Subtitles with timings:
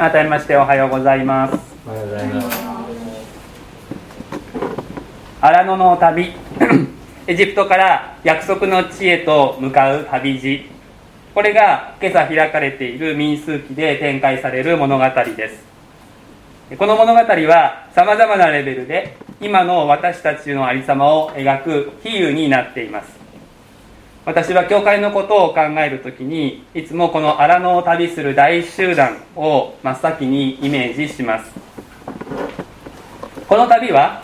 [0.00, 1.58] 改めましておはようございます。
[1.86, 2.58] おはようございます
[5.42, 6.32] 荒野の旅。
[7.28, 10.64] エジプトから約束の地へと向かう旅路。
[11.34, 15.04] これが今朝開かれている民数記で展開される物語
[15.36, 15.66] です。
[16.78, 23.19] この物語はさまざまなレベルで今の私たちのありさまを描く比喩になっています。
[24.30, 31.50] 私は教会のことを考える時にいつもこの荒野を旅する大集団を真っ先にイメージします。
[33.48, 34.22] この旅は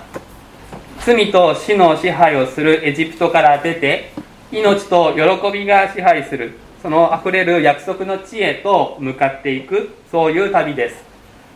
[1.00, 4.12] 罪と死の支配をするエジプトから出て
[4.52, 11.04] 命と喜びが支配するそのあふれる約束の地へと向かっていくそういう旅です。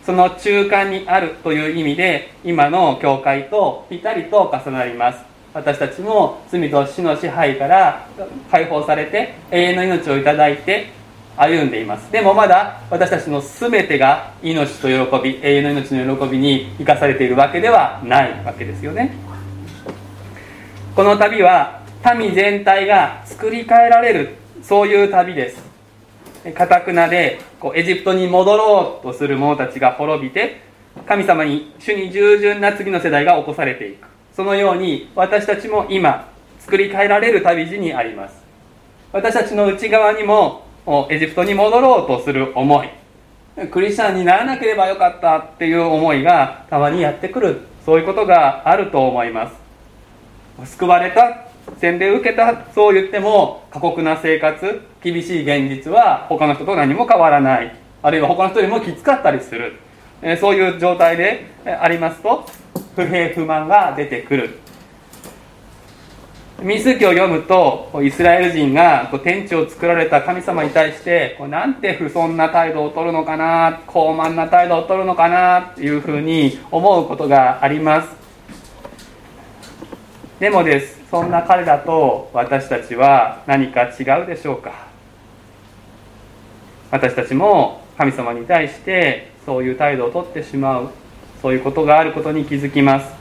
[0.05, 5.30] その中間にあるという意味で今の教会とぴたりと重なります。
[5.53, 8.07] 私たちも罪と死の支配から
[8.51, 10.93] 解放されて永遠の命をいただいて
[11.37, 12.13] 歩んでいます。
[12.13, 19.13] でもまだ私たちの全てが命と喜び永遠の命の喜びに生かされているわけではないわけですよね。
[20.95, 21.81] この旅は
[22.19, 25.71] 民全体が作り変えられるそういう旅です。
[26.55, 30.61] かたくなでこうエジプトに戻ろうとする者たちが滅びて
[31.07, 34.10] 神様に主に従順な次の世代が起こされていく。
[34.41, 36.27] そのように私たちも今
[36.61, 38.43] 作り変えられる旅路にあります。
[39.13, 40.65] 私たちの内側にも
[41.11, 42.89] エジプトに戻ろうとする思い。
[43.71, 47.61] クリスチャンにならなければよかったっていう思いがたまにやってくる。
[47.85, 49.51] そういうことがあると思いま
[50.57, 50.71] す。
[50.71, 57.77] 救われた洗礼を受けたそう言っても過酷な生活厳しい現実は他の人と何も変わらない。
[58.03, 59.75] あるいは他の人よりもきつかったりする。
[60.41, 62.47] そういう状態でありますと
[62.95, 64.59] 不平不満が出てくる。
[66.63, 78.09] 民数記を読むとイスラエル人が天地を作られた神様に対してなんて不遜な態度をとるのかな高慢な態度をとるのかなっていうふうに思うことがあります。
[80.39, 84.87] でもですそんな彼らと私たちは何か違うでしょうか。
[86.91, 90.91] 私たちも神様に対してそういう態度をとってしまう。
[91.43, 93.21] そういうことがあることに気づきます。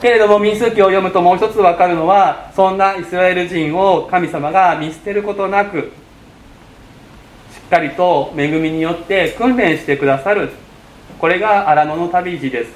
[0.00, 5.92] けれども民数記を読むともう一つ分かるのはそんなイスラエル人を神様が見捨てることなく
[7.52, 10.50] しっかりと恵みによって訓練してくださる。
[11.18, 12.72] これが荒野の旅路です。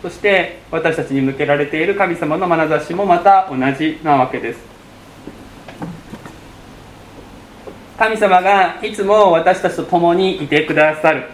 [0.00, 4.60] そして私たちに向けられている神様の眼差しもまた同じなわけです。
[7.98, 11.24] 神様がいつも私たちと共にいてくださる。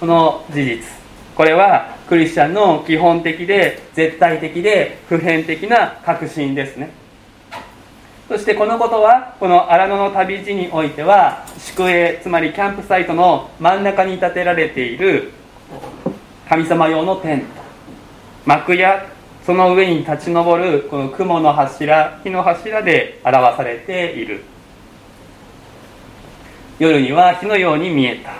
[0.00, 1.03] この事実。
[1.36, 6.90] これはクリスチャンの基本的で絶対的で普遍的な確信ですね。
[8.28, 15.32] そしてこのことはこの荒野の旅路においては宿営つまりキャンプサイトの真ん中に建てられている
[16.48, 17.46] 神様用のテント
[18.46, 19.06] 幕や
[19.44, 24.42] その上に立ち上るこの雲の柱火の柱で表されている。
[26.78, 28.32] 夜には火のように見えた。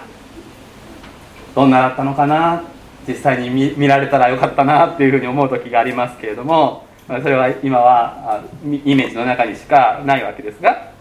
[1.54, 2.64] どんなだったのかな？
[3.06, 10.92] 実際に見られたらよかったなっていうふうに思う時がありますけれどもそれは今はイメージの中にしかないわけですが。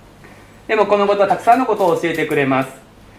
[0.67, 2.69] でもこのことはたくさんのことを教えてくれます。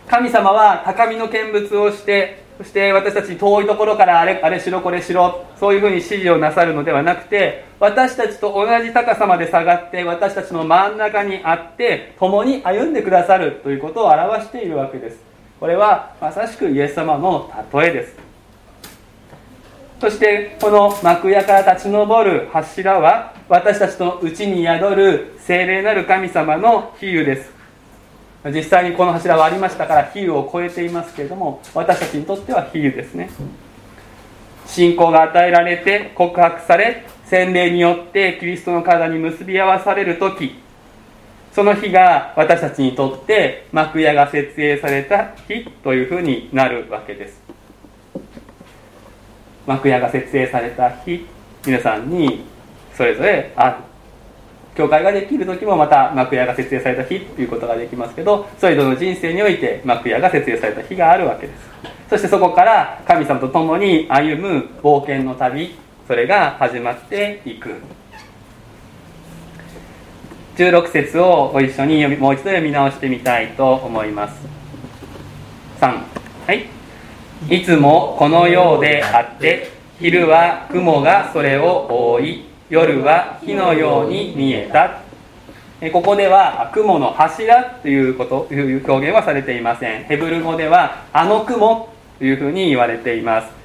[0.07, 15.19] 神様は高みの見物をしてそして私たち遠いところからあれあれしろこれしろそういうふうに指示をなさるのではなくて私たちと同じ高さまで下がって私たちの真ん中にあって共に歩んでくださるということを表しているわけです。
[15.59, 18.24] これはまさしくイエス様の例えです。
[20.01, 27.53] そしてこの幕屋から立ち上る柱は私たちのうちに宿る精霊なる神様の比喩です。
[28.47, 33.31] 実際にこの柱はありましたから比喩を超えていますけれども私たちにとっては比喩ですね。
[34.67, 40.57] 信仰が与えられて告白され洗礼によってキリストの体に結び合わされる時
[41.53, 47.54] その日が私たちにとって幕屋が設営された日というふうになるわけです。
[49.67, 51.27] 幕屋が設営された日
[51.67, 52.45] 皆さんに
[52.95, 53.77] それぞれある
[54.75, 61.75] 教会ができる時もまた幕屋が設営された日ということができますけどそれぞれの人生において幕屋が設営された日があるわけです。
[62.11, 65.75] そしてそこから神様と共に歩む冒険の旅
[66.07, 67.77] それが始まっていく。
[70.57, 74.47] 16節をご一緒に読みもう一度読み直してみたいと思います。
[75.81, 76.03] 3
[76.47, 76.84] はい。
[77.49, 85.03] いつもこのようであって昼は雲がそれを覆い夜は火のように見えた。
[85.93, 90.05] ここでは雲の柱というこという表現はされていません。
[90.05, 93.65] ヘブル語ではあの雲というふうに言われています。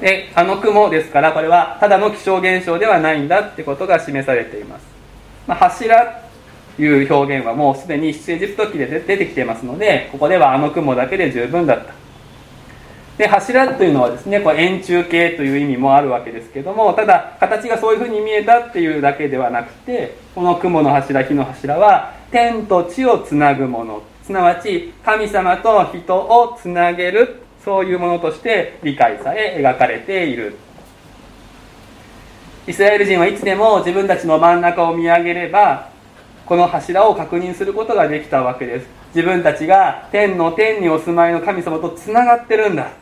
[0.00, 4.86] であの雲ですからこれはただの気象現象ではないんだってことが示されています、
[5.46, 6.22] まあ、柱
[6.76, 12.01] という表現はもうすでに出エジプト記で出てきていますのでここではあの雲だけで十分だった。
[13.22, 24.02] で柱というのはですねこれ円柱形という意味もあるわけですけどもただ形がそういうふうに見えたっていうだけではなくてこの雲の柱火の柱は天と地をつなぐもの。
[24.24, 30.56] すなわち神様と人をつなげるそういうものとして理解され描かれている。
[32.66, 35.90] イスラエル人はいつでも自分たちの真ん中を見上げれば
[36.44, 38.86] この柱を確認することができたわけです。
[39.14, 43.01] 自分たちが天の天にお住まいの神様とつながってるんだ。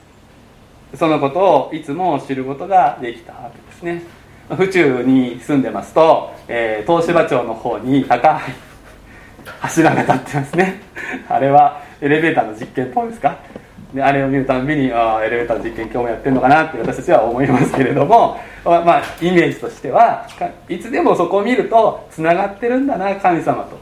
[0.95, 4.03] そのことをいつも知ることができたわけですね。
[4.57, 8.41] 府中に住んでますと、えー、東芝町の方に高い
[9.61, 10.83] 柱が立ってますね。
[11.29, 13.37] あれはエレベーターの実験っぽいですか？
[13.95, 20.27] であれを見るたびにああエレベーターの実験今日もやってるのかなって私たちは思いますけれども、まあ、イメージとしては
[20.69, 23.79] いつでもそこを見るとつながってるんだな神様と。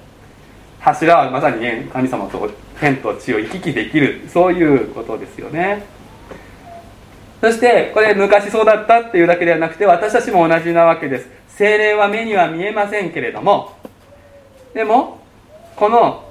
[0.81, 2.49] 柱はまさに、神様と
[2.81, 5.83] 天と地を行き来できるそういうことですよね。
[7.41, 11.29] そしてこれ昔そうだったっていうだけではなくて私たちも同じなわけです。
[11.49, 13.77] 精霊は目には見えませんけれども
[14.75, 15.21] でも
[15.77, 16.25] この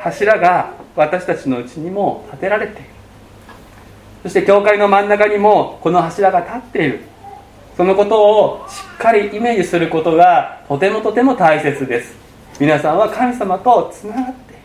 [0.00, 2.88] 柱が私たちのうちにも建てられている。
[4.24, 7.00] そして教会の真ん中にもこの柱が立っている。
[7.76, 12.14] そのことをしっかりイメージすることがとてもとても大切です。
[12.60, 14.56] 皆さんは神様とつながってい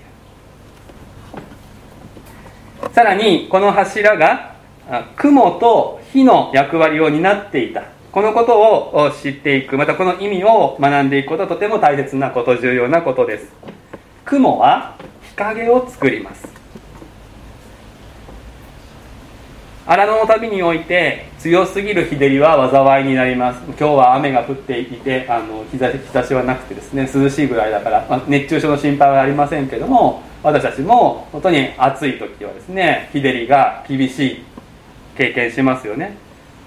[2.88, 2.94] る。
[2.94, 4.57] さらにこの柱が
[5.16, 7.84] 雲と火の役割を担っていた。
[8.12, 9.78] このことを知っていく。
[9.78, 13.52] またこの意味を学んでいくことはとても大切なこと重要なことです。
[14.26, 14.98] 雲は
[15.36, 16.48] 影を作ります。
[19.86, 23.64] 荒野の旅において強すぎる日照りは災いになります。
[23.68, 34.44] 今日は雨が降っていてあの日差し日差しはなくてですね涼しいぐらいだから、まあ、熱中症の心配はありませんけども私たちも本当に暑い時はですね日照りが厳しい
[35.18, 36.16] 経験しますよね。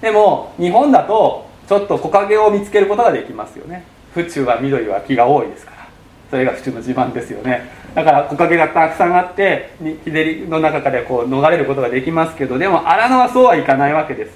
[0.01, 3.85] でも日本だとちょっと木陰を見つけることができますよね。
[4.13, 5.87] 府中は緑は木が多いですから。
[6.29, 7.69] それが府中の自慢ですよね。
[7.93, 14.31] だから木陰がたくさんあって日照りの中からこう逃れることができますけどでも荒野はそうはいかないわけです。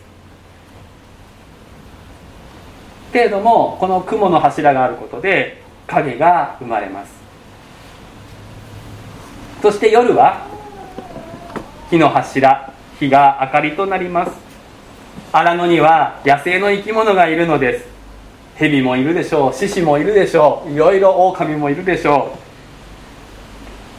[3.13, 7.13] けれどもこの雲の柱があることで影が生まれます。
[9.61, 10.47] そして夜は
[11.89, 12.74] 火の柱。
[12.99, 14.31] 火が明かりとなります。
[15.31, 17.85] 荒野には野生の生き物がいるのです。
[18.55, 19.53] 蛇もいるでしょう。
[19.53, 20.71] 獅子もいるでしょう。
[20.71, 22.45] いろいろ狼もいるでしょう。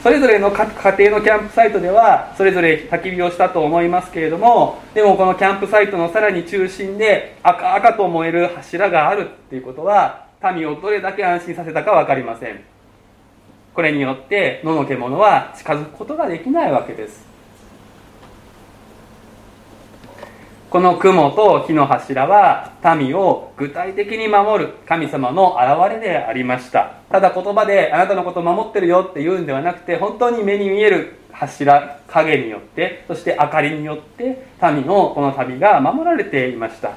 [0.02, 0.64] それぞれの家
[0.98, 12.60] 庭のキャンプサイトではそれぞれ焚き火をしたと思いますけれどもでもこのキャンプサイトのさらに中心で赤々と燃える柱があるっていうことは民をどれだけ安心させたか分かりません。
[13.75, 17.25] これによって野の獣は近づくことができないわけです。
[20.76, 27.00] この雲と火の柱は民を具体的に守る神様の現れでありました。
[27.11, 36.91] ただ言葉であなたのことを守ってるよって言うんではなくて本当に目に見える柱影によってそして明かりによって民のこの旅が守られていました。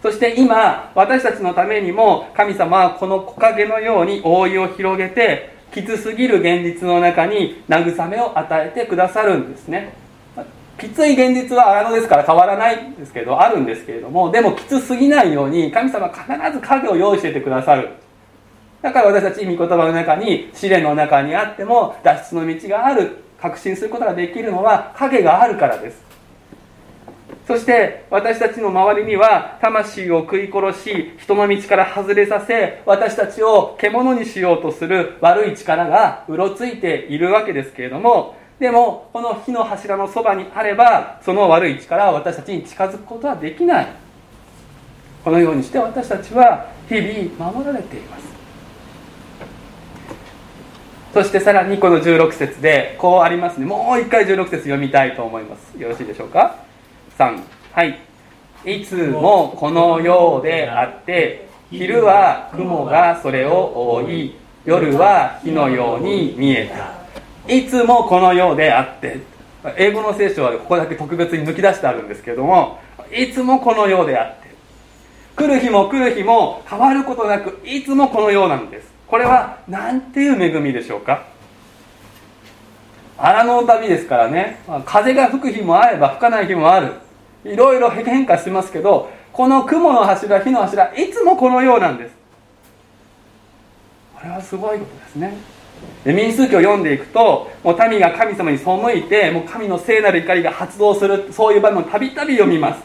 [0.00, 10.06] そして今私たちのためにも神様はこの木陰のように覆いを広げてきつすぎる現実の中に慰めを与えてくださるんですね。
[10.78, 17.90] きつい現実は荒野ですから変わらないんですけどあるんですけれどもでもきつすぎないように神様必ず影を用意しててくださる。
[18.80, 23.24] だから私たち御言葉の中に試練の中にあっても脱出の道がある。
[23.40, 26.02] 確信することができるのは影があるからです。
[27.46, 43.86] そして私たちの周りには魂を食い殺し人の道から外れさせ私たちを獣にしようとする悪い力がうろついているわけですけれどもでもこの火の柱のそばにあればその悪い力は私たちに近づくことはできない。
[45.24, 48.28] このようにして私たちは日々守られています。
[51.12, 53.66] そしてさらにこの16節でこうありますね。
[53.66, 55.78] もう一回16節読みたいと思います。
[55.78, 56.56] よろしいでしょうか
[57.16, 57.40] ？3
[57.72, 57.98] はい。
[58.64, 64.34] いつもこのようであって昼は雲がそれを覆い
[64.64, 66.97] 夜は火のように見えた。
[67.48, 69.20] いつもこのようであって
[69.76, 72.78] 英語の聖書はここだけ特別に抜き出してあるんですけども
[73.12, 74.48] いつもこのようであって
[75.34, 78.88] 来る日も来る日も変わることなくいつもこのようなんです。
[79.06, 81.24] これは何ていう恵みでしょうか？
[83.16, 84.60] 荒野の旅ですからね。
[84.84, 86.92] 風が吹く日もあれば吹かない日もある。
[87.44, 92.14] いろいろ変化しますけどこの雲の柱火の柱いつもこのようなんです。
[94.16, 95.36] これはすごいことですね。
[96.04, 102.82] で民数記を読んでいくともう民が神様に背いてもう神の聖なる怒りが発動するそういう場面をたびたび読みます。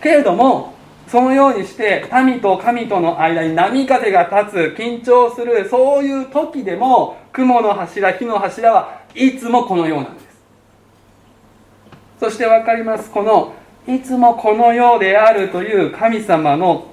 [0.00, 0.74] けれども
[1.08, 10.26] そのようにして民と神との間に波風が立つ緊張するそういう時でも雲の柱火の柱はいつもこのようなんです。
[12.18, 13.10] そして分かります。
[13.10, 13.54] この
[13.86, 16.86] いつもこのようであるという神様の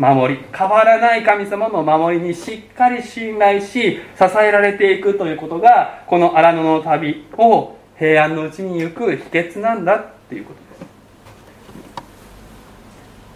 [0.00, 0.40] 守り。
[0.56, 4.00] 変わらない神様の守りにしっかり信頼し支
[4.42, 10.70] えられていくということがこの荒野の旅を平安のうちに行く秘訣なんだっていうことです。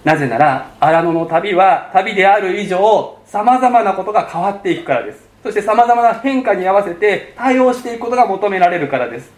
[0.04, 5.28] なぜなら荒野の旅は旅である以上さまざまなことが変わっていくからです。
[5.42, 9.30] そしてさまざまな変化に合わせて対応していくことが求められるからです。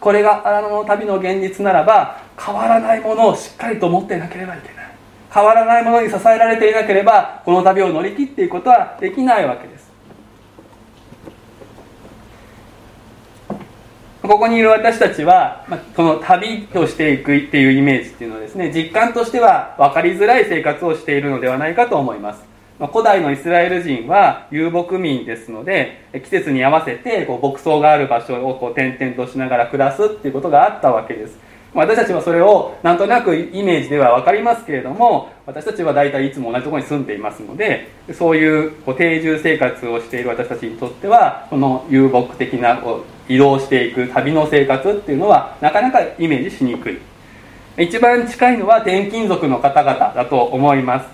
[0.00, 4.75] これが荒野の旅の現実ならば変わらないものをしっかりと持ってなければいけない。
[5.36, 9.92] 変わらないものに支えられていなければこの旅を乗り切っていくことはできないわけです。
[14.22, 22.42] ここにいる私たちは、まあ、この旅をしていくっていうイメージっていうのはですね実感としては分かりづらい生活をしているのではないかと思います。
[22.78, 31.38] まあ、古代のイスラエル人は遊牧民ですので季節に合わせてこう牧草がある場所をこう転々としながら暮らすっていうことがあったわけです。
[31.76, 46.98] 私たちはそれをなんとなくイメージでは分かりますけれども私たちは大体いつも同じところに住んでいますのでそういうこう定住生活をしている私たちにとってはこの遊牧的なこう移動していく旅の生活っていうのはなかなかイメージしにくい。
[47.78, 51.06] 一番近いのは転勤族の方々だと思います、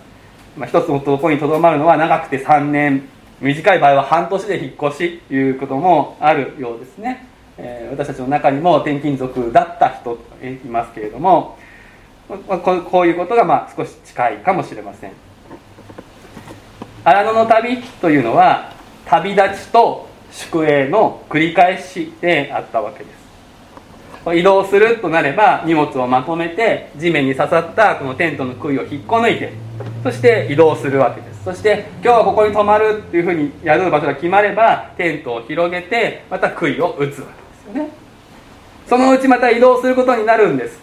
[0.56, 3.02] まあ、一つのところにとどまるのは長くて3年。
[3.42, 7.26] 短い場合は半年で引っ越しということもあるようですね。
[7.58, 11.58] え私たちの中にも転勤族だった人いますけれども
[12.28, 15.12] こういうことがまあ少し近いかもしれません。
[17.04, 18.72] 荒野の旅というのは
[19.06, 23.10] 旅立ちと宿営の繰り返しであったわけで
[24.24, 24.36] す。
[24.38, 29.52] 移動するとなれば荷物をまとめて地面に刺さったこのテントの杭を引っこ抜いて
[30.04, 31.44] そして移動するわけです。
[31.44, 37.32] そして今日はここに泊まるっていうふうに宿る場所が決まればテントを広げてまた杭を打つわけ。
[37.32, 37.90] ですよね。
[38.86, 40.78] そのうちまた移動することになるんです。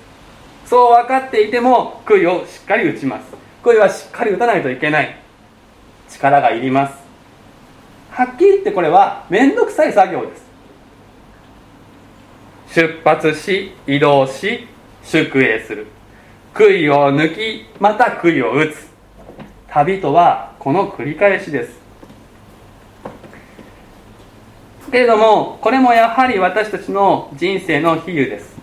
[0.66, 3.26] そう分かっていても杭をしっかり打ちます。
[3.64, 5.18] 杭はしっかり打たないといけない。
[6.10, 6.96] 力がいります。
[8.12, 10.50] はっきり言ってこれは面倒くさい作業です。
[12.76, 14.68] 出発し移動し
[15.04, 15.88] 宿営する。
[16.54, 18.90] 杭を抜きまた杭を打つ。
[19.70, 21.79] 旅とはこの繰り返しです。
[24.92, 28.58] けれどもこれもやはり私たちの人生の比喩です。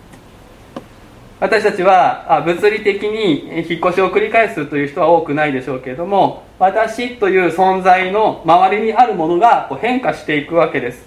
[1.39, 11.05] 私たちは物理的に引っ越しを繰り返すという人は多くないでしょうけれども私という存在の周りにあるものが変化していくわけです。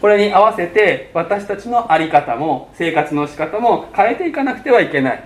[0.00, 5.24] これに合わせて私たちの在り方も生活の仕方も変えていかなくてはいけない。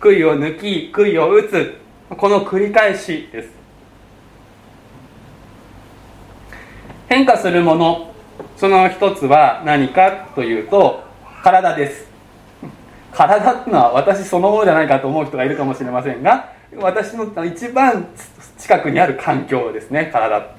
[0.00, 3.50] 杭を抜き杭を打つこの繰り返しです。
[7.08, 8.12] 変化するもの
[8.56, 11.02] その一つは何かというと
[11.42, 12.06] 体です。
[13.12, 18.08] 体っていうのは私そのものじゃないかと思う人がいるかもしれませんが私の一番
[18.58, 20.56] 近くにある環境ですね体って。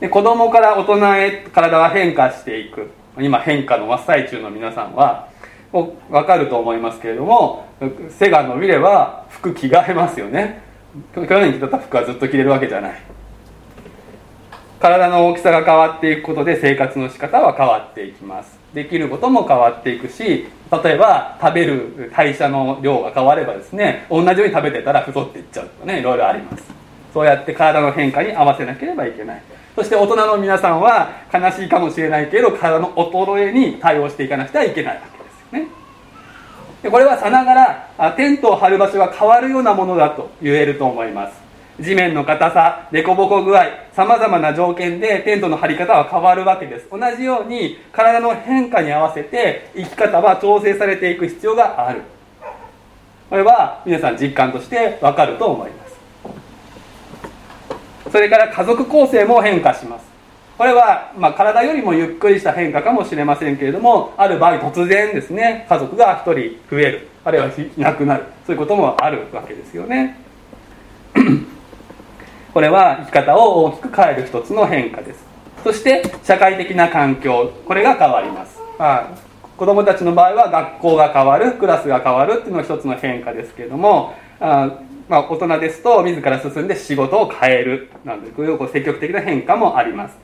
[0.00, 2.90] で子供から大人へ体は変化していく。
[3.16, 5.28] 今変化の真っ最中の皆さんは
[5.72, 7.64] 分かると思いますけれども
[8.10, 10.62] 背が伸びれば服着替えますよね。
[11.14, 13.00] 去年着てた服はずっと着れるわけじゃない。
[14.84, 18.58] 体の大きさが変わっていくことで生活の仕方は変わっていきます。
[18.74, 26.64] できることも変わっていくし例えば食べる代謝の量が変わればですね同じように食べてたら太っていっちゃうとかねいろいろあります。
[27.14, 29.42] そうやって体の変化に合わせなければいけない。
[29.74, 35.68] そして大人の皆さんは悲しいかもしれないけど体の衰えに対応していかなくてはいけないわけですよね。
[36.82, 41.43] でこれはさながらテントを張る場所が変わるようなものだと言えると思います。
[41.80, 46.88] 地面の硬さ凸凹具合さまざまな条件でテントの張り方は変わるわけです。
[46.90, 52.02] 同じように体の変化に合わせて生き方は調整されていく必要がある。
[53.28, 55.94] これは皆さん実感としてわかると思います。
[58.12, 60.06] それから家族構成も変化します。
[60.56, 67.08] これは、まあ、体よりもゆっくりした変化かもしれませんけれどもある場合突然ですね家族が1人増える。
[67.24, 68.24] あるいはいなくなる。
[68.46, 70.16] そういうこともあるわけですよね。
[72.54, 75.24] これは生き方を大きく変える一つの変化です。
[75.64, 79.18] そして社会的な環境これが変わります、まあ、
[79.56, 90.16] 子どもたちの場合は学校が変わるクラスが変わるっていうのが一つの変化ですけれどもあまあ、大人ですと自ら進んで仕事を変えるなどこういう積極的な変化もあります。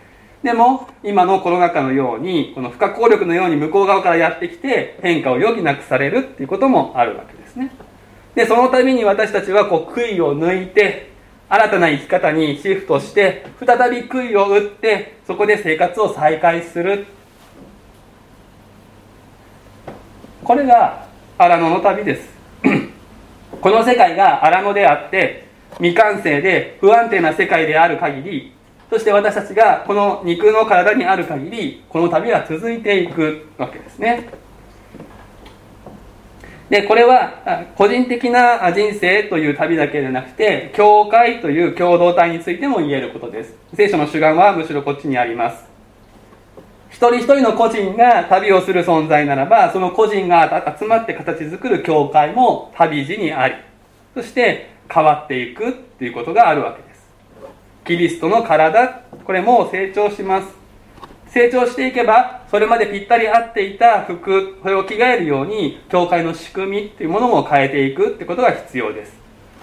[0.42, 7.70] でも今のコロナ禍のようにこの不可抗力のように向こう側からやってきて変化を余儀なくされるっていうこともあるわけですね。
[8.34, 11.09] でそのために私たちはこう杭を抜いて
[11.52, 17.06] 新たな生き方にシフトして再び杭を打ってそこで生活を再開する。
[20.44, 22.28] これが荒野の旅です。
[23.60, 28.52] この世界が荒野であって未完成で不安定な世界である限り
[28.88, 34.28] そして私たちがこの肉の体にある限りこの旅は続いていくわけですね。
[36.70, 43.54] でこれは個人的な人生という旅だけでなくて教会という共同体についても言えることです。
[43.74, 45.64] 聖書の主眼はむしろこっちにあります。
[46.90, 53.54] 一人一人の個人が旅をする存在ならばその個人が集まって形作る教会も旅路にあり
[54.14, 57.00] そして変わっていくっていうことがあるわけです。
[57.84, 60.59] キリストの体これも成長します。
[61.32, 69.20] 成長していけばそれまでぴったり合っていた服これを着替えるように教会の仕組みっていうものも変えていくってことが必要です。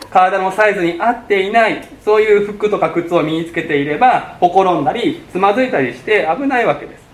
[0.09, 7.05] 体のサイズに合っていないそういう服とか靴を身につけていればほころんだりつまずいたりして危ないわけです。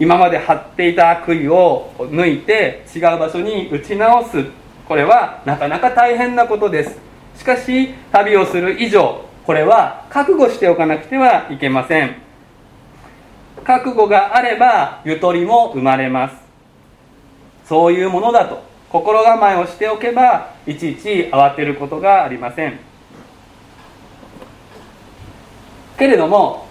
[0.00, 4.44] 今まで張っていた杭を抜いて違う場所に打ち直す。
[4.88, 6.98] これはなかなか大変なことです。
[7.36, 12.29] しかし旅をする以上これは覚悟しておかなくてはいけません。
[13.64, 16.36] 覚悟があればゆとりも生まれます。
[17.66, 22.78] そういうものだと心構えをしておけばいちいち慌てることがありません。
[25.98, 26.66] けれども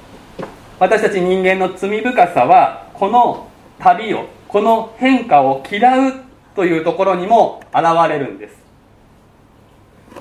[0.80, 3.48] 私たち人間の罪深さはこの
[3.80, 6.14] 旅をこの変化を嫌う
[6.56, 8.56] というところにも現れるんです。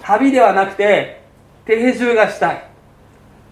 [0.02, 1.22] 旅ではなくて
[1.64, 2.64] 定住がしたい。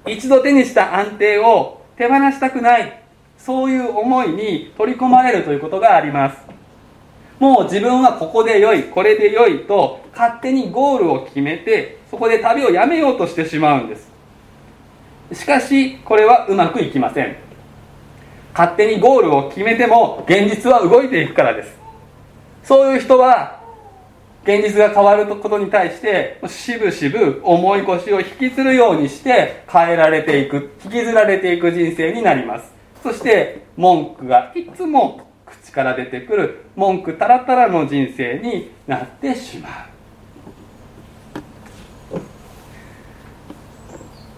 [0.06, 3.05] 一度手にした安定を手放したくない。
[3.38, 6.38] そういう思いに取り込まれるということがあります。
[7.38, 14.10] もう自分はここで良いこれで良いと勝手にゴールを決めてそこで旅をやめようとしてしまうんです。
[15.32, 17.36] しかしこれはうまくいきません。
[18.54, 21.76] 勝手にゴールを決めても現実は動いていくからです。
[22.62, 23.60] そういう人は
[24.44, 32.75] 現実が変わることに対してしぶしぶ重い腰を引きずるようにして変えられていく引きずられていく人生になります。
[33.06, 39.70] そして文句がいつも口から出てくる文句たらたらの人生になってしまう。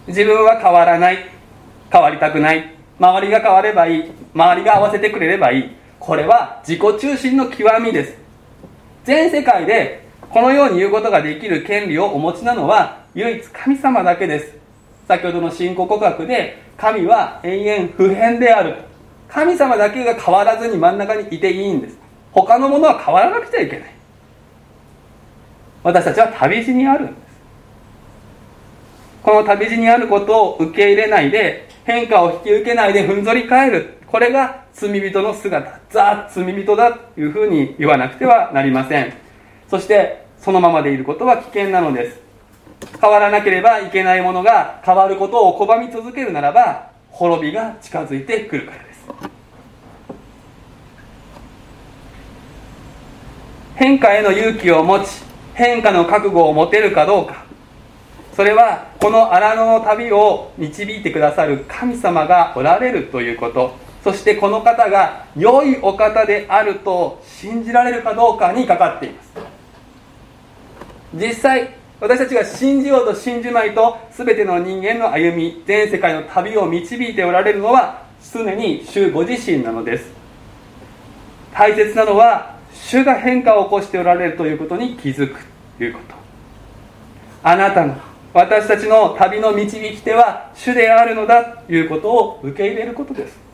[0.09, 1.31] 自分は変わらない
[1.91, 5.71] 変わりたくない周りが変わればいい周りが合わせてくれればいい。
[5.99, 8.19] これは自己中心の極みです。
[9.05, 14.59] 全世界でこのように言うことができる権利をお持ちなのは唯一神様だけです。
[15.09, 18.77] 先ほどの信仰告白で神は永遠不変である。
[19.29, 21.99] 神様だけが変わらずに真ん中にいていいんです。
[22.33, 23.95] 他のものは変わらなくちゃいけない。
[25.83, 27.17] 私たちは旅路にあるんです。
[29.23, 33.95] この旅路にあることを受け入れないで変化を引き受けないでふんぞり返る。
[34.07, 35.81] これが罪人の姿。
[35.91, 39.13] ザ・罪人だというふうに言わなくてはなりません。
[39.69, 42.28] そしてそのままでいることは危険なのです。
[43.01, 49.09] 変わらなければいけないものが変わることを拒み続けるならば滅びが近づいてくるからです。
[53.77, 55.07] 変化への勇気を持ち
[55.55, 57.45] 変化の覚悟を持てるかどうか。
[58.35, 63.75] それはこの荒野の旅を導いてくださる神様がおられるということ。
[64.05, 69.33] そしてこの方が良いお方であると信じられるかどうかにかかっています。
[71.15, 80.13] 実際私たちが信じようと信じまいと全ての人間の歩み全世界の旅を導いておられるのは常に主ご自身なのです。
[81.53, 85.45] 大切なのは主が変化を起こしておられるということに気づく
[85.77, 86.15] ということ。
[87.43, 87.97] あなたの
[88.33, 93.48] 私たちの旅の導き手は主であるのだということを受け入れることです。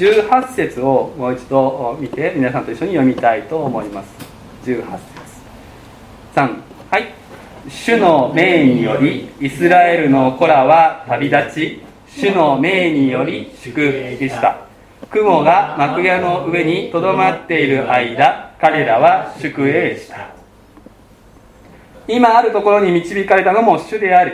[0.00, 4.08] 18節をもう一度見て皆さんと一緒に読みたいと思います。
[4.64, 4.90] 18節。
[6.34, 7.12] 3はい。
[7.68, 14.60] 主の命によりイスラエルの子らは旅立ち主の命により祝福した。
[15.10, 20.30] 雲が幕屋の上にとどまっている間彼らは祝栄した。
[22.08, 24.32] 今あるところに導かれたのも主であり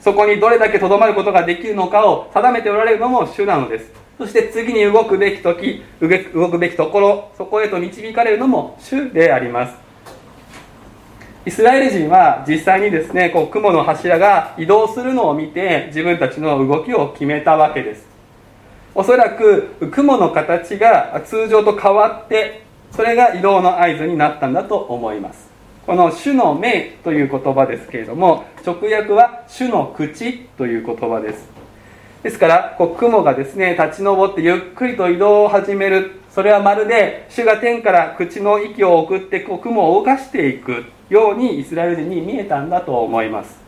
[0.00, 3.97] そこにどれだけとどまることができるのかを定めておられるのも主なのです。
[4.18, 5.84] そして次に動くべき時
[6.34, 9.74] 動くべきところそこへと導かれるのも主であります。
[11.46, 18.06] イスラエル人は実際にですねこう雲の柱が移動するのを見て自分たちの動きを決めたわけです。
[18.94, 25.48] おそらく雲の形が通常と変わってそれが移動の合図になったんだと思います。
[25.86, 31.57] この「主の目」という言葉ですけれども直訳は「主の口」という言葉です。
[32.22, 36.20] ですからこう雲がですね立ち上ってゆっくりと移動を始める。
[36.30, 43.58] それはまるで主が天から口の息を送ってこう雲を動かしていくようにイスラエル人に見えたんだと思います。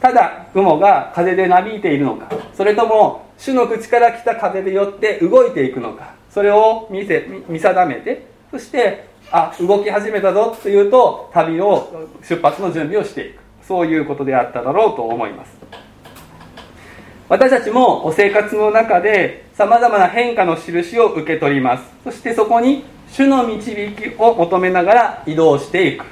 [0.00, 13.40] ただ雲が風でなびいているのかそれとも主の口から来た風でよって動いていくのかそれを見せ見定めてそしてあ動き始めたぞというと旅を出発の準備をしていく。
[13.70, 15.52] そういうことであっただろうと思います。
[17.30, 21.84] 私たちもお生活の中でさまざまな変化の印を受け取ります。
[22.02, 26.04] そしてそこに主の導きを求めながら移動していく。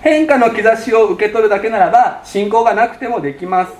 [0.00, 3.72] 変化の兆しを受け取るだけならば信仰がなくてもできます。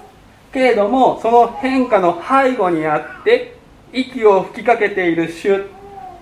[0.53, 3.57] けれどもその変化の背後にあって
[3.93, 5.65] 息を吹きかけている主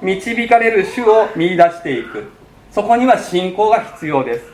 [0.00, 2.30] 導かれる主を見いだしていく。
[2.70, 4.46] そこには信仰が必要です。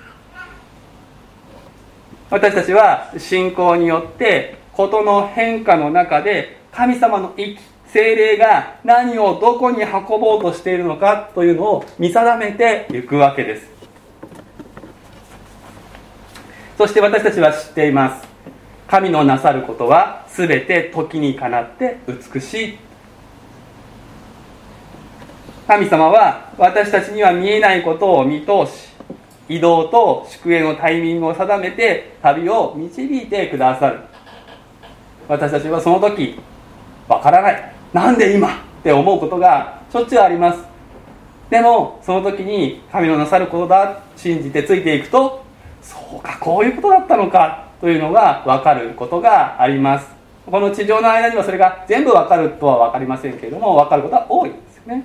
[2.30, 13.66] 私たちは信仰によって事の変化の中で神様の息精霊が何をどこに運ぼうとしているのかというのを見定めていくわけです。
[16.76, 18.28] そして私たちは知っています。
[18.86, 22.78] 神のなさることは全て時にかなって美しい。
[25.66, 28.88] 神様は私たちには見えないことを見通し
[29.48, 34.07] 移動と宿営のタイミングを定めて旅を導いてくださる。
[35.28, 36.40] 私たちはその時
[37.06, 37.74] わからない。
[37.92, 38.48] なんで今？
[38.48, 38.50] っ
[38.82, 40.64] て思うことがしょっちゅうあります。
[41.50, 45.44] でもその時に神のなさることだ信じてついていくと
[45.80, 50.08] そうかこういうことだったのかというのが分かることがあります。
[50.46, 55.04] この地上の間にはそれが全部分かるとは分かりませんけれども分かることは多いんですよね。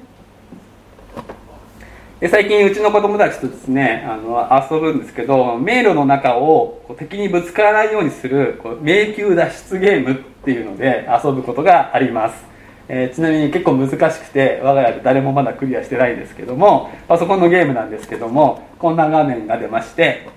[2.23, 12.45] で最近うちの子供たちとですねあの遊ぶんですけど迷路の中をこう敵にぶつからないようにするこう迷宮脱出ゲームっていうので遊ぶことがあります、
[12.87, 20.29] えー、ちなみに結構難しくて我が家で誰もまだクリアしてないんですけどもパソコンのゲームなんですけどもこんな画面が出まして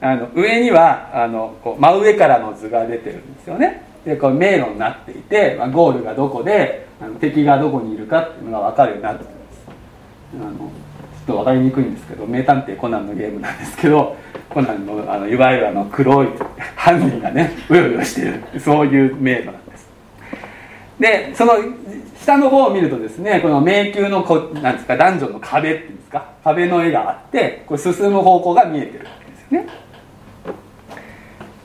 [0.00, 3.84] あの上にはあのこう真上からの図が出てるんですよね。
[4.04, 9.68] でこう迷路になっていて、まあ、ゴールがどこであの敵がどこにいるかっていうのが分かるようになってるんです。
[10.34, 10.87] あの
[11.28, 14.16] と分かりにくいんですけど名探偵コナンのゲームなんですけど
[14.48, 16.28] コナンのあのいわゆるあの黒い
[16.74, 19.88] 犯人がねうようよしてるそういう迷路なんです。
[20.98, 21.52] でその
[22.20, 29.68] 下の方を見るとですねこの迷宮のこなんですか男女の壁っていうんですか壁の絵があってこれ進む方向が見えてるわけですよね。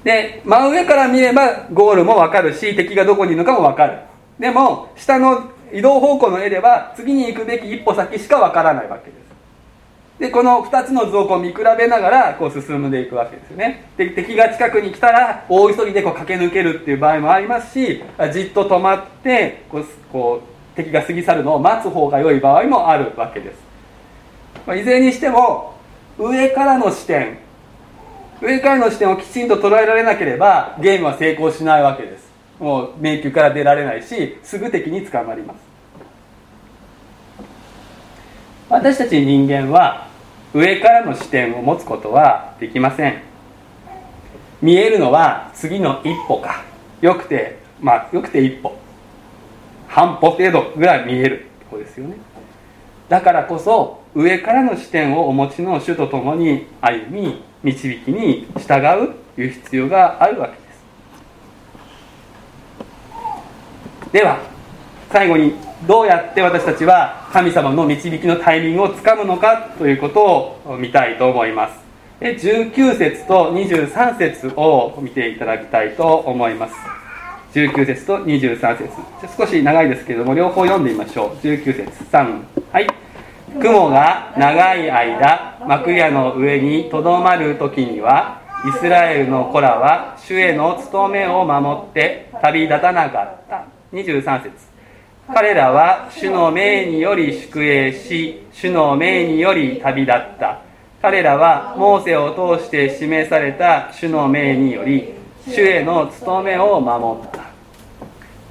[0.04, 4.00] で真上から見ればゴールも分かるし敵がどこにいるのかも分かる。
[4.38, 9.23] でも下の移動方向の絵では次に行くべき一歩先しか分からないわけです。
[10.20, 13.86] でこの2つの図をこう見比べながらこう進んでいくわけですよね。
[13.98, 23.60] で敵が近くに来たら大急ぎでこう駆け抜けるっていう場合もありますしじっと止まってこうこう敵が過ぎ去るのを待つ方が良い場合もあるわけです、
[24.66, 25.76] まあ、いずれにしても
[26.18, 27.38] 上からの視点
[28.42, 32.32] 上からの視点をきちんと捉えられなければゲームは成功しないわけです。
[32.60, 35.73] もう迷宮から出られないしすぐ敵に捕まります。
[38.70, 40.08] 私たち人間は
[40.54, 43.22] 上からの視点を持つことはできません。
[44.62, 46.64] 見えるのは次の一歩か。
[47.02, 48.78] よくてまあよくて一歩。
[49.88, 52.16] 半歩程度ぐらい見えるとこですよね。
[53.10, 60.58] だからこそ上からの視点をお持ちの主と共に歩み導きに従うという必要があるわけで
[64.06, 64.12] す。
[64.14, 64.40] では
[65.12, 65.54] 最後に
[65.86, 70.24] どうやって私たちは神様の導きのタイミングをつかむのかということ
[70.66, 71.80] を見たいと思います。
[72.20, 76.76] で19節と23節を見ていただきたいと思います。
[77.56, 78.90] 19節と23節。
[79.36, 81.44] 少し長いですけれども両方読んでみましょう。
[81.44, 82.88] 19節3はい。
[83.60, 93.66] 雲が長い間幕屋の上にとどまる時にはイスラエルの子らは主への務めを守って旅立たなかった。
[93.92, 94.73] 23節。
[95.28, 100.60] 彼らは主の命により宿営し主の命により旅立った。
[101.02, 105.14] 彼らはモーセを通して示された主の命により
[105.48, 107.44] 主への務めを守った。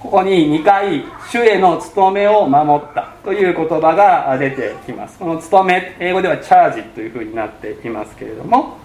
[0.01, 3.13] ここに2回主への務めを守った。
[3.23, 5.19] という言葉が出てきます。
[5.19, 8.79] この務め英語ではチャージというふうになっていますけれども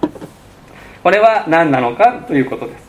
[1.02, 2.22] これは何なのか？
[2.28, 2.86] ということです。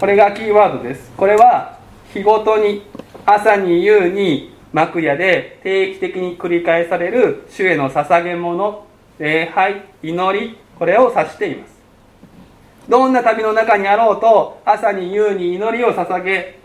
[0.00, 1.12] これがキーワードです。
[1.16, 1.78] これは
[2.12, 2.82] 日ごとに
[3.26, 8.86] 朝に夕に幕屋で定期的に繰り返される主への捧げ物
[9.18, 11.74] 礼拝祈りこれを指しています。
[12.88, 16.58] どんな旅の中にあろうと朝に夕に祈りを捧げ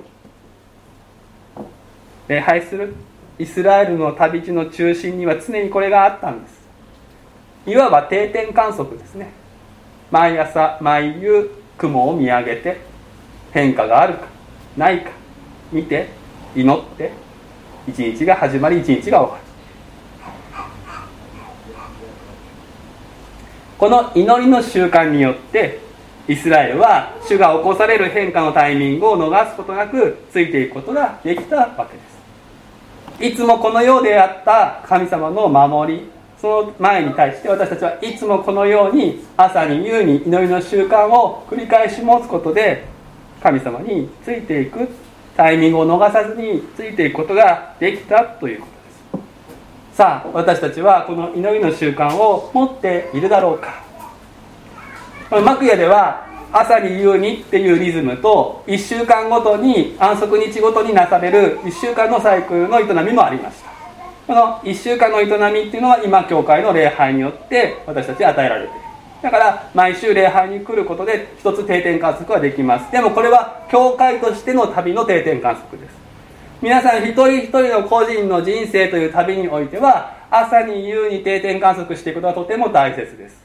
[2.27, 2.93] 礼拝する
[3.37, 6.59] イスラエルの旅路の中心には常にこれがあったんです。
[7.67, 9.31] いわば定点観測ですね。
[10.11, 12.81] 毎朝毎夕雲を見上げて
[13.51, 14.27] 変化があるか
[14.75, 15.11] ないか
[15.71, 16.18] 見て
[16.55, 17.11] 祈って
[17.87, 19.43] 一日が始まり一日が終わる。
[23.77, 25.79] この祈りの習慣によって
[26.27, 33.33] イスラエルは主が起こされる変化のタイミングを逃すことなくついていくことができたわけです。
[33.33, 36.09] いつもこのようであった神様の守り
[36.39, 42.85] その前に対して私たちはいつもこのように朝に夕に祈りの習慣を繰り返し持つことで
[43.43, 44.87] 神様についていく
[45.39, 49.23] タイミングを逃さずについていくことができたということで
[49.93, 49.95] す。
[49.95, 53.81] さあ私たちはこの祈りの習慣を持っているだろうか。
[55.31, 63.69] 幕屋では朝に夕にっていうリズムと1週間ごとに安息日ごとになされる1週間のサイクルの営みもありました。
[64.27, 68.88] この1週間の営みっていうのは今教会の礼拝によって私たちに与えられている。
[69.21, 72.91] だから毎週礼拝に来ることで一つ定点観測はできます。
[72.91, 75.93] でもこれは教会としての旅の定点観測です。
[76.61, 83.43] 皆さん一人一人の個人の人生という旅においては朝に夕に定点観測していくことはとても大切です。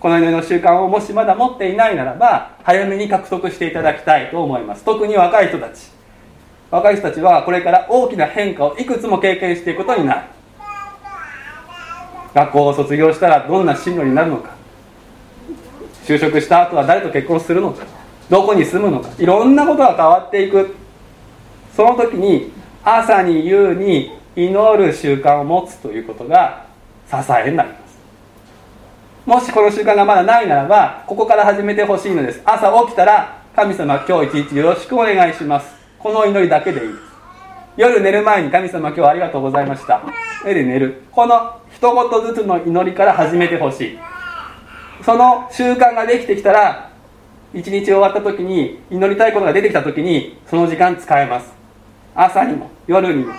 [0.00, 4.84] この祈りの習慣をもしまだ持っていないならば早めに獲得していただきたいと思います。
[4.84, 5.90] 特に若い人たち。
[6.70, 10.20] 若い人たちはこれから大きな変化をいくつも経験していくことになる。
[12.34, 14.50] 学校を卒業したらどんな進路になるのか。
[16.04, 17.84] 就職した後は誰と結婚するのか。
[18.30, 19.08] どこに住むのか。
[19.18, 20.74] いろんなことが変わっていく。
[21.74, 22.52] その時に
[22.84, 26.66] 朝に夕に祈る習慣を持つということが
[27.10, 27.88] 支えになります。
[29.26, 32.40] もしこの習慣がまだないならばここから始めてほしいのです。
[32.44, 35.74] 朝起きたら神様今日一日よろしくお願いします。
[35.98, 36.92] この祈りだけでいい。
[36.92, 37.07] です
[37.78, 40.02] 夜寝る前に神様今日はありがとうございました。
[40.44, 41.02] 絵で寝る。
[41.12, 43.98] この一言ずつの祈りから始めてほしい。
[45.04, 46.90] その習慣ができてきたら
[47.54, 51.52] 一日終わった時に祈りたいことが出てきた時にその時間使えます。
[52.16, 53.32] 朝にも夜にも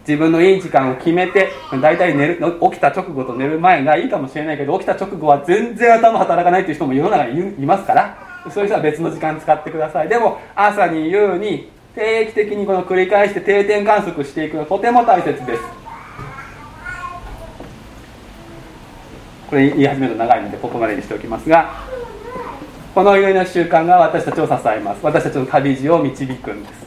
[0.00, 10.08] 自分のいい時間を決めて大体寝る起きた直後と寝る前がいいかもしれないけど起きた直後は全然頭働かないという人も世の中にいますからそういう人は別の時間使ってください。
[10.08, 15.62] でも朝に夕に定期的にこの繰り返して定点観測していくのはとても大切です。
[19.48, 21.88] これ言い始めると長いのでここまでにしておきますが
[22.94, 25.00] この祈りの習慣が私たちを支えます。
[25.02, 26.86] 私たちの旅路を導くんです。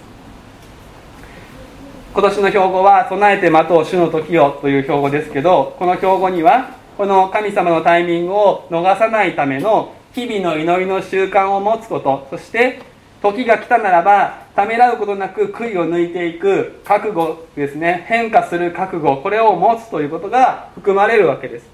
[2.14, 12.93] 今年の標語は「備えて待とう主の時を」という標語ですけどこの標語にはこの神様のタイミングを逃さないための日々の祈りの習慣を持つことそして
[13.24, 18.04] 時が来たならばためらうことなく悔いを抜いていく覚悟ですね。
[18.10, 21.66] 変化する覚悟これを持つということが含まれるわけです。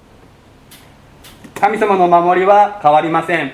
[1.59, 3.53] 神様の守りは変わりません。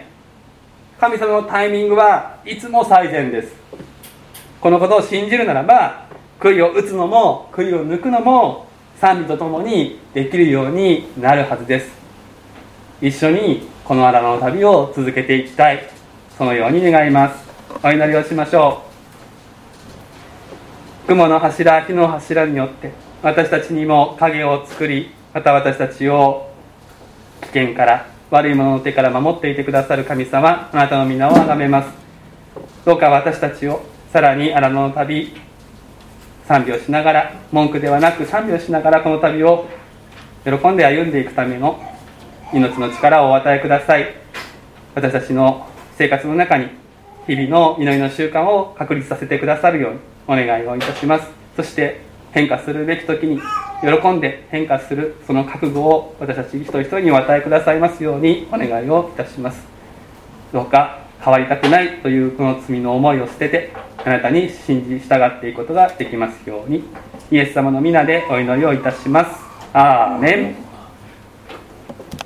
[1.00, 3.56] 神様のタイミングはいつも最善です。
[4.60, 6.06] このことを信じるならば
[6.42, 8.68] 悔いを打つのも悔いを抜くのも
[9.00, 11.92] 賛美とともにできるようになるはずです。
[13.02, 15.90] 一緒にこの荒野の旅を続けていきたい。
[16.38, 17.45] そのように願います。
[17.88, 18.82] お祈りをしましょ
[21.04, 21.06] う。
[21.06, 26.50] 雲の柱火の柱によって私たちにも影を作りまた私たちを
[27.42, 31.90] 危険から悪いものの手から守っていてくださる神様あなたの皆を崇めます。
[32.86, 35.36] どうか私たちをさらに荒野の旅
[36.48, 39.68] 賛美をしながら文句ではなく賛美をしながらこの旅を
[40.44, 41.80] 喜んで歩んでいくための
[42.52, 44.12] 命の力をお与えください。
[44.96, 46.84] 私たちの生活の中に
[47.28, 51.28] 日々の祈りの習慣を確立させてくださるようにお願いをいたします。
[51.56, 53.40] そして変化するべき時に
[53.82, 59.66] 喜んで変化するその覚悟を私たち一人一人にお与えくださいますようにお願いをいたします。
[60.54, 66.84] どうか変わりたくないというこの罪の思いを捨ててあなたに信じ従っていくことができますように
[67.32, 69.42] イエス様の皆でお祈りをいたします。
[69.74, 70.65] アーメン。